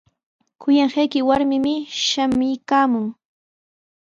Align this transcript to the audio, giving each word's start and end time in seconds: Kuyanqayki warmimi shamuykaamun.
Kuyanqayki 0.61 1.19
warmimi 1.27 1.73
shamuykaamun. 2.07 3.05